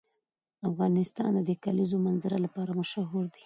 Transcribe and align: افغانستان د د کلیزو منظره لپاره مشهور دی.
افغانستان 0.69 1.31
د 1.37 1.39
د 1.49 1.51
کلیزو 1.63 1.97
منظره 2.05 2.37
لپاره 2.45 2.71
مشهور 2.79 3.25
دی. 3.33 3.39